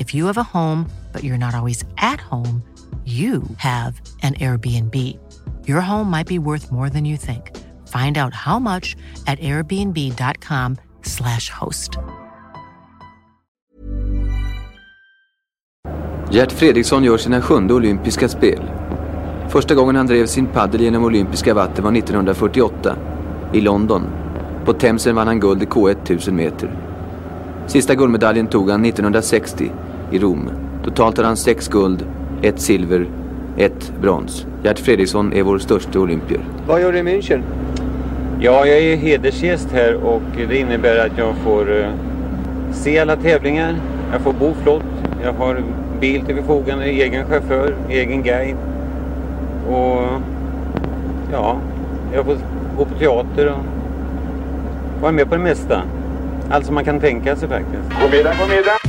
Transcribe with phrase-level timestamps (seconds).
[0.00, 2.62] If you have a home, but you're not always at home,
[3.04, 4.94] you have an Airbnb.
[5.66, 7.50] Your home might be worth more than you think.
[7.86, 11.98] Find out how much at airbnb.com/slash host.
[16.30, 18.62] Gert Fredriksson gör sina sjunde olympiska spel.
[19.48, 22.96] Första gången han drev sin paddel genom olympiska vatten var 1948
[23.52, 24.06] i London.
[24.64, 26.70] På Themsen vann han guld i K1000 meter.
[27.66, 29.72] Sista guldmedaljen tog han 1960
[30.10, 30.50] i Rom.
[30.84, 32.04] Totalt har han sex guld,
[32.42, 33.06] ett silver,
[33.56, 34.46] ett brons.
[34.62, 36.40] Gert Fredriksson är vår största olympier.
[36.66, 37.42] Vad gör du i München?
[38.40, 41.86] Ja, jag är hedersgäst här och det innebär att jag får uh,
[42.72, 43.76] se alla tävlingar.
[44.12, 44.82] Jag får bo flott.
[45.22, 45.62] Jag har
[46.00, 48.56] bil till förfogande, egen chaufför, egen guide.
[49.68, 50.02] Och
[51.32, 51.56] ja,
[52.14, 52.36] jag får
[52.78, 53.64] gå på teater och
[55.02, 55.82] vara med på det mesta.
[56.50, 58.02] Allt som man kan tänka sig faktiskt.
[58.02, 58.79] God middag, god middag.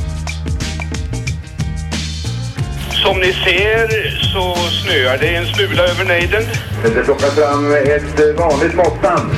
[3.11, 3.87] Som ni ser
[4.33, 6.43] så snöar det en smula över nejden.
[6.83, 9.31] Det plockas fram ett vanligt måttband.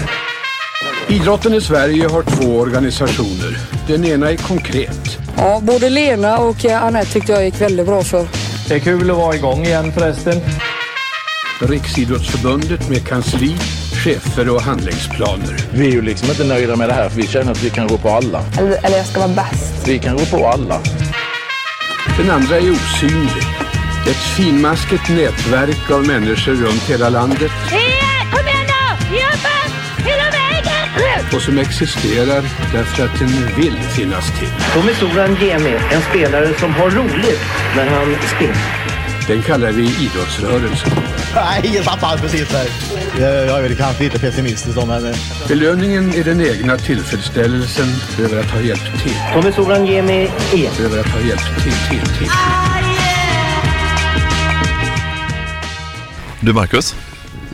[1.08, 3.58] Idrotten i Sverige har två organisationer.
[3.88, 5.18] Den ena är konkret.
[5.38, 8.28] Ja, både Lena och Anette tyckte jag gick väldigt bra för.
[8.68, 10.42] Det är kul att vara igång igen förresten.
[11.60, 13.56] Riksidrottsförbundet med kansli,
[14.04, 15.56] chefer och handlingsplaner.
[15.74, 17.88] Vi är ju liksom inte nöjda med det här för vi känner att vi kan
[17.88, 18.44] gå på alla.
[18.60, 19.88] Eller, eller jag ska vara bäst.
[19.88, 20.82] Vi kan gå på alla.
[22.18, 23.63] Den andra är osynlig.
[24.08, 27.52] Ett finmaskigt nätverk av människor runt hela landet.
[28.32, 29.06] Kom igen då!
[29.16, 29.56] Jobba!
[29.98, 31.26] Hela vägen!
[31.36, 32.44] Och som existerar
[32.74, 34.50] därför att den vill finnas till.
[34.74, 37.42] Tommy Soran Gemi, en spelare som har roligt
[37.76, 38.84] när han spelar.
[39.28, 40.92] Den kallar vi idrottsrörelsen.
[41.36, 42.68] Nej, jag tappade precis där.
[43.20, 45.14] Jag är väl kanske lite pessimistisk om men...
[45.48, 47.88] Belöningen är den egna tillfredsställelsen
[48.20, 49.16] över att ha hjälpt till.
[49.34, 50.70] Tommy Soran Gemi E.
[50.80, 52.30] Över att ha hjälpt till, till, till.
[56.46, 56.96] Du Marcus?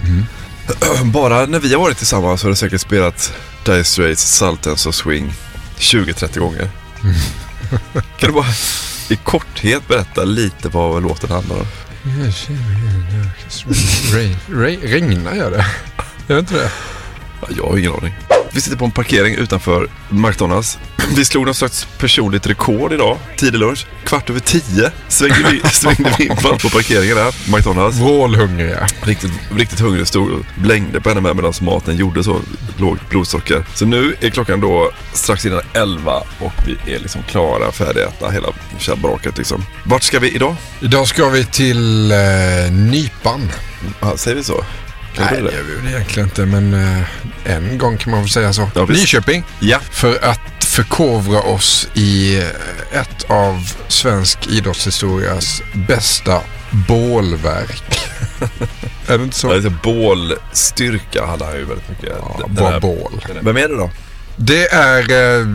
[0.03, 0.25] Mm.
[1.11, 3.33] Bara när vi har varit tillsammans har du säkert spelat
[3.65, 5.33] Dire Straits, Sultans och Swing
[5.77, 6.69] 20-30 gånger.
[7.03, 7.15] Mm.
[8.17, 8.45] kan du bara
[9.09, 11.65] i korthet berätta lite vad låten handlar om?
[14.87, 15.65] Regnar gör det?
[16.27, 16.71] Jag vet inte det.
[17.49, 18.13] Jag har ingen aning.
[18.51, 20.77] Vi sitter på en parkering utanför McDonalds.
[21.15, 23.17] Vi slog någon slags personligt rekord idag.
[23.37, 23.85] Tidig lunch.
[24.03, 27.35] Kvart över tio svängde vi, svängde vi in på parkeringen här.
[27.55, 27.97] McDonalds.
[27.97, 28.87] Vrålhungriga.
[29.01, 30.07] Riktigt, riktigt hungrig.
[30.07, 32.41] Stod blängde på henne med medan maten gjorde så
[32.77, 33.65] lågt blodsocker.
[33.75, 38.47] Så nu är klockan då strax innan elva och vi är liksom klara, äta hela
[38.77, 39.65] tjabbraket liksom.
[39.83, 40.55] Vart ska vi idag?
[40.81, 42.17] Idag ska vi till eh,
[42.71, 43.51] Nypan.
[44.01, 44.63] Ja, säger vi så?
[45.17, 48.53] Nej, det gör vi väl egentligen inte, men eh, en gång kan man väl säga
[48.53, 48.69] så.
[48.75, 49.01] Ja, visst.
[49.01, 49.43] Nyköping.
[49.59, 49.79] Ja.
[49.91, 56.41] För att förkovra oss i eh, ett av svensk idrottshistorias bästa
[56.87, 57.99] bålverk.
[59.07, 59.47] är det inte så?
[59.47, 62.09] Ja, det är bålstyrka handlar ju väldigt mycket.
[62.19, 63.25] Ja, Den bara här- bål.
[63.41, 63.89] Vem är det då?
[64.41, 64.99] Det är
[65.39, 65.45] eh,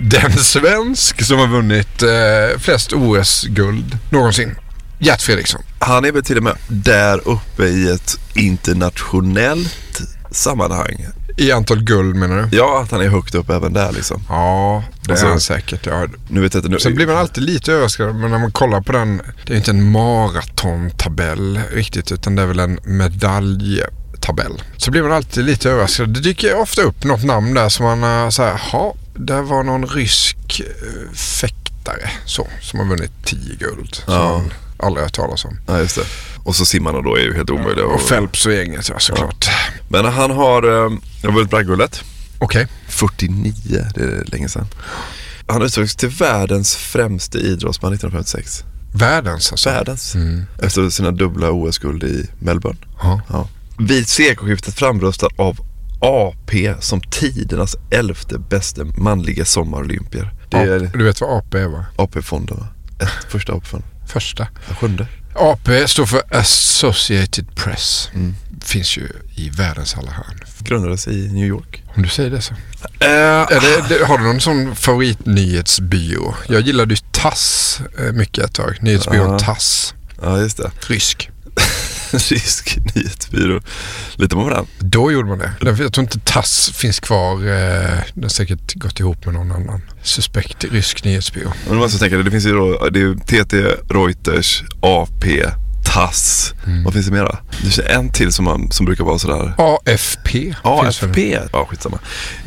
[0.00, 4.54] den svensk som har vunnit eh, flest OS-guld någonsin.
[4.98, 5.62] Gert Fredriksson.
[5.78, 10.00] Han är väl till och med där uppe i ett internationellt
[10.30, 11.06] sammanhang.
[11.36, 12.56] I antal guld menar du?
[12.56, 14.22] Ja, att han är högt upp även där liksom.
[14.28, 15.86] Ja, det Alltså, är han säkert.
[15.86, 16.06] Ja.
[16.28, 18.80] Nu vet jag inte, nu, Sen blir man alltid lite överraskad men när man kollar
[18.80, 19.22] på den.
[19.46, 24.62] Det är inte en maratontabell riktigt utan det är väl en medaljtabell.
[24.76, 26.08] Så blir man alltid lite överraskad.
[26.08, 29.86] Det dyker ofta upp något namn där som man uh, säger, ja, där var någon
[29.86, 33.96] rysk uh, fäktare så, som har vunnit 10 guld.
[34.06, 34.42] Ja.
[34.78, 35.58] Aldrig hört talas om.
[35.66, 36.04] Ja, just det.
[36.44, 37.86] Och så simmarna då är ju helt omöjliga.
[37.86, 39.50] Och Phelps och gänget ja, såklart.
[39.88, 40.90] Men han har, eh,
[41.32, 42.04] vunnit bragdguldet.
[42.38, 42.66] Okej.
[42.88, 44.66] 49, det är länge sedan.
[45.46, 48.64] Han utsågs till världens främste idrottsman 1956.
[48.92, 49.68] Världens alltså?
[49.70, 50.16] Världens.
[50.62, 52.78] Efter sina dubbla OS-guld i Melbourne.
[53.02, 53.20] Ja.
[53.28, 53.48] Ja.
[53.78, 55.60] Vid sekelskiftet framröstad av
[56.00, 60.34] AP som tidernas elfte bästa manliga sommarolympier.
[60.48, 61.84] Det är Du vet vad AP är va?
[61.96, 62.66] AP-fonden va?
[63.00, 63.88] Ett, första AP-fonden.
[64.08, 64.48] Första.
[64.68, 65.06] Ja, Sjunde.
[65.34, 68.10] AP står för Associated Press.
[68.14, 68.34] Mm.
[68.64, 70.40] Finns ju i världens alla hörn.
[70.58, 71.82] Grundades i New York.
[71.96, 72.54] Om du säger det så.
[72.54, 76.34] Eh, Eller, det, har du någon sån favoritnyhetsbyrå?
[76.48, 78.76] Jag gillade ju TASS eh, mycket ett tag.
[78.80, 79.38] Nyhetsbyrån Ja.
[79.38, 79.94] TASS.
[80.22, 80.70] Ja, just det.
[80.86, 81.30] Rysk.
[82.18, 83.60] Rysk nyhetsbyrå.
[84.16, 84.66] Litar man på den?
[84.78, 85.52] Då gjorde man det.
[85.60, 87.32] Jag tror inte TASS finns kvar.
[87.34, 91.52] Eh, den har säkert gått ihop med någon annan suspekt rysk nyhetsbyrå.
[91.64, 93.56] Men man måste tänka, det finns ju då, det är TT,
[93.94, 95.44] Reuters, AP,
[95.84, 96.54] TASS.
[96.66, 96.84] Mm.
[96.84, 97.38] Vad finns det mera?
[97.50, 99.54] Det finns en till som, man, som brukar vara sådär.
[99.58, 100.54] AFP.
[100.62, 101.38] AFP.
[101.52, 101.98] Ja, skitsamma.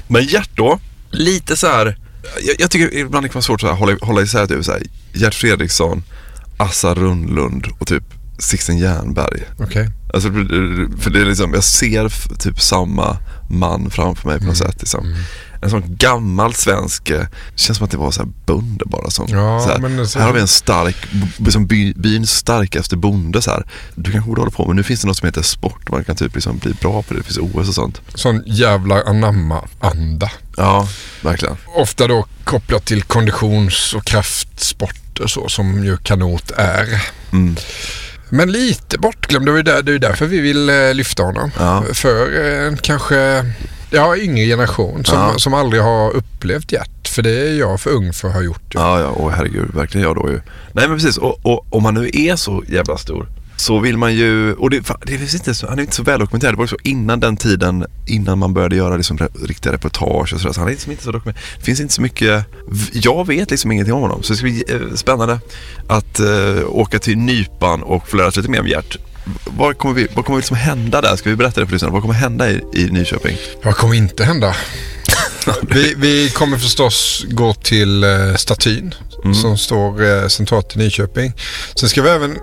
[0.07, 0.79] Men Gert då,
[1.11, 1.97] lite så här.
[2.41, 4.81] Jag, jag tycker ibland det kan vara svårt att hålla, hålla isär typ så här.
[5.13, 6.03] Gert Fredriksson,
[6.57, 8.03] Assa Rundlund och typ
[8.41, 9.43] Sixten Jernberg.
[9.59, 9.89] Okej.
[10.13, 10.29] Alltså,
[11.01, 13.17] för det är liksom, jag ser typ samma
[13.49, 14.71] man framför mig på något Mm.
[14.71, 14.81] sätt.
[14.81, 15.15] Liksom.
[15.63, 19.25] En sån gammal svensk, eh, känns som att det var så här bönder bara som,
[19.29, 20.95] Ja, så här, men alltså- här har vi en stark,
[21.37, 23.63] b- som by, byns starkaste bonde så här.
[23.95, 26.15] Du kanske borde hålla på men nu finns det något som heter sport, man kan
[26.15, 28.01] typ liksom bli bra på det, det finns OS och sånt.
[28.15, 30.31] Sån jävla anamma-anda.
[30.57, 30.87] Ja,
[31.21, 31.55] verkligen.
[31.75, 36.87] Ofta då kopplat till konditions och kraftsporter så som ju kanot är.
[37.31, 37.55] Mm.
[38.33, 39.45] Men lite bortglömd.
[39.45, 41.51] Det är ju där, det är därför vi vill eh, lyfta honom.
[41.59, 41.83] Ja.
[41.93, 43.45] För eh, en kanske
[43.91, 45.33] ja, yngre generation som, Ja.
[45.37, 47.07] som aldrig har upplevt hjärt.
[47.07, 48.71] För det är jag för ung för att ha gjort.
[48.73, 50.41] Ja, ja, och herregud, verkligen jag då ju.
[50.73, 53.27] Nej men precis, och, och om man nu är så jävla stor
[53.61, 56.53] så vill man ju, och det, det finns inte så, han är inte så väldokumenterad.
[56.53, 59.17] Det var också innan den tiden, innan man började göra liksom
[59.47, 60.53] riktiga reportage och sådär.
[60.53, 61.45] Så han är liksom inte så dokumenterad.
[61.59, 62.45] Det finns inte så mycket,
[62.93, 64.23] jag vet liksom ingenting om honom.
[64.23, 65.39] Så det ska bli eh, spännande
[65.87, 68.97] att eh, åka till Nypan och få lära sig lite mer om Gert.
[69.45, 71.15] Vad kommer, vi, vad kommer liksom hända där?
[71.15, 71.93] Ska vi berätta det för lyssnarna?
[71.93, 73.37] Vad kommer hända i, i Nyköping?
[73.63, 74.55] Vad kommer inte hända?
[75.61, 79.35] vi, vi kommer förstås gå till eh, statyn Mm.
[79.35, 81.33] som står centralt i Nyköping.
[81.75, 82.37] Sen ska vi även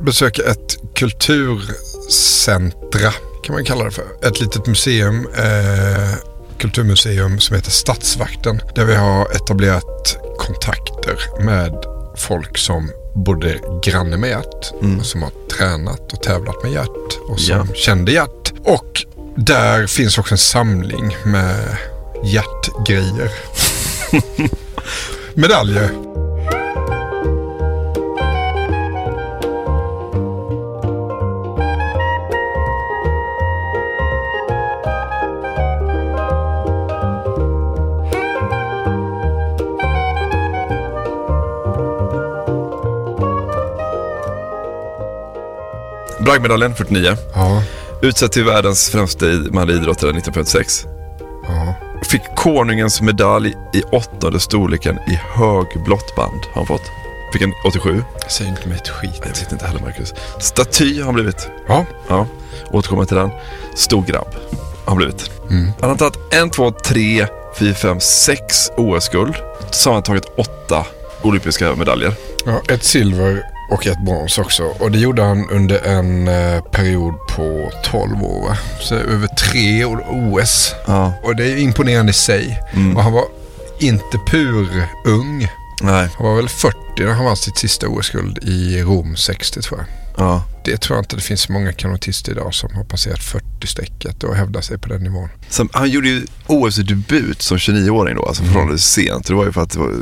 [0.00, 3.12] besöka ett kulturcentra
[3.44, 4.04] kan man kalla det för.
[4.22, 6.14] Ett litet museum, eh,
[6.58, 8.60] kulturmuseum som heter Stadsvakten.
[8.74, 11.72] Där vi har etablerat kontakter med
[12.16, 14.72] folk som både granne med Gert,
[15.06, 17.66] som har tränat och tävlat med Gert och som Ja.
[17.74, 18.52] kände Gert.
[18.64, 19.04] Och
[19.36, 21.76] där finns också en samling med
[22.24, 23.30] hjärtgrejer.
[25.34, 26.05] Medaljer.
[46.40, 47.16] Bragdmedaljen 49.
[47.34, 47.62] Ja.
[48.02, 50.86] Utsedd till världens främsta i- manliga idrottare 1956.
[51.48, 51.74] Ja.
[52.02, 56.82] Fick konungens medalj i åttonde storleken i högblått band har han fått.
[57.32, 58.02] Fick en 87.
[58.22, 59.10] Jag säger inte med ett skit.
[59.22, 60.14] Jag vet inte heller Marcus.
[60.40, 61.48] Staty har han blivit.
[61.68, 61.84] Ja.
[62.08, 62.26] Ja,
[62.70, 63.30] återkommer till den.
[63.74, 64.34] Stor grabb
[64.84, 65.30] har han blivit.
[65.50, 65.72] Mm.
[65.80, 67.26] Han har tagit en, två, tre,
[67.58, 69.34] fyra, fem, sex OS-guld.
[69.70, 70.86] Sammantaget åtta
[71.22, 72.12] olympiska medaljer.
[72.46, 74.64] Ja, ett silver och ett brons också.
[74.64, 78.48] Och det gjorde han under en eh, period på 12 år.
[78.48, 78.56] Va?
[78.80, 80.74] Så över tre år OS.
[80.86, 81.12] Ja.
[81.22, 82.62] Och det är imponerande i sig.
[82.72, 82.96] Mm.
[82.96, 83.24] Och han var
[83.78, 85.48] inte pur ung.
[85.82, 86.08] Nej.
[86.16, 89.86] Han var väl 40 när han vann sitt sista OS-guld i Rom 60 tror jag.
[90.26, 90.42] Ja.
[90.66, 94.60] Det tror jag inte det finns många kanotister idag som har passerat 40-strecket och hävdar
[94.60, 95.28] sig på den nivån.
[95.48, 99.26] Som, han gjorde ju OS-debut som 29-åring då, alltså förhållandevis sent.
[99.26, 99.92] Det var ju för att det var,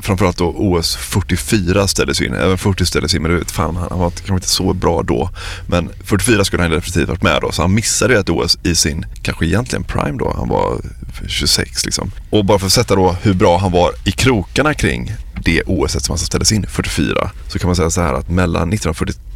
[0.00, 2.34] framförallt då OS 44 ställdes in.
[2.34, 5.02] Även 40 ställdes in, men du vet, fan, han, han var kanske inte så bra
[5.02, 5.30] då.
[5.66, 8.74] Men 44 skulle han definitivt varit med då, så han missade ju ett OS i
[8.74, 10.34] sin, kanske egentligen prime då.
[10.36, 10.80] Han var
[11.28, 12.10] 26 liksom.
[12.30, 15.12] Och bara för att sätta då hur bra han var i krokarna kring
[15.44, 18.72] det OS som alltså ställdes in 44, så kan man säga så här att mellan
[18.72, 19.31] 1943,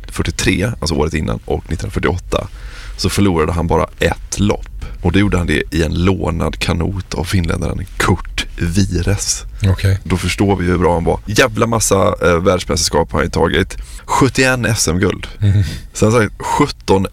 [0.80, 2.49] alltså året innan, och 1948
[2.96, 4.68] så förlorade han bara ett lopp.
[5.02, 9.44] Och då gjorde han det i en lånad kanot av finländaren Kurt Vires.
[9.68, 9.99] Okej.
[10.04, 11.20] Då förstår vi hur bra han var.
[11.26, 13.76] Jävla massa eh, världsmästerskap har han ju tagit.
[14.04, 15.26] 71 SM-guld.
[15.40, 15.62] Mm.
[15.92, 17.06] Sen tagit 17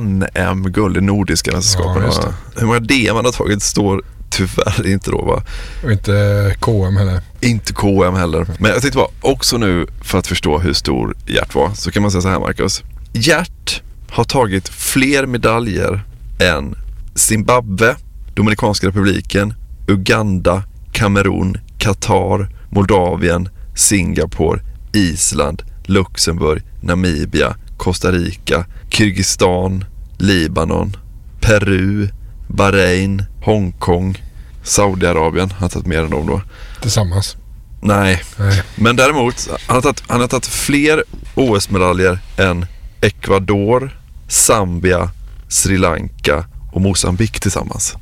[0.00, 2.02] NM-guld i nordiska mästerskapen.
[2.02, 2.34] Ja?
[2.56, 5.42] Hur många DM han har tagit står tyvärr inte då va?
[5.84, 7.20] Och inte KM heller.
[7.40, 8.46] Inte KM heller.
[8.58, 12.02] Men jag tänkte bara, också nu för att förstå hur stor Gert var, så kan
[12.02, 12.82] man säga så här Marcus.
[13.12, 16.04] Gert har tagit fler medaljer
[16.40, 16.74] än
[17.14, 17.96] Zimbabwe,
[18.34, 19.54] Dominikanska republiken,
[19.88, 24.60] Uganda, Kamerun, Qatar, Moldavien, Singapore,
[24.92, 29.84] Island, Luxemburg, Namibia, Costa Rica, Kyrgyzstan,
[30.18, 30.96] Libanon,
[31.40, 32.08] Peru,
[32.54, 34.22] Bahrain, Hongkong,
[34.62, 35.50] Saudiarabien.
[35.50, 36.42] Han har tagit mer än dem då.
[36.80, 37.36] Tillsammans.
[37.82, 38.62] Nej, Nej.
[38.74, 41.04] men däremot han har tagit, han har tagit fler
[41.34, 42.66] OS-medaljer än
[43.00, 45.10] Ecuador, Zambia,
[45.48, 47.94] Sri Lanka och Mosambik tillsammans.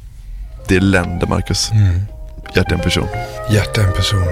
[0.68, 1.70] Det är länder, Marcus.
[1.70, 2.00] Mm.
[2.54, 3.08] Är en person.
[3.50, 4.24] Hjärta är en person.